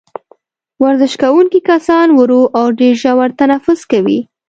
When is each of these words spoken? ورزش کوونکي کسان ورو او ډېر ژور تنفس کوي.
ورزش 0.83 1.13
کوونکي 1.21 1.59
کسان 1.69 2.07
ورو 2.19 2.41
او 2.59 2.65
ډېر 2.79 2.93
ژور 3.03 3.29
تنفس 3.39 3.79
کوي. 3.91 4.19